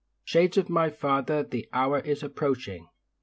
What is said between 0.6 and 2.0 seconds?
my father, the hour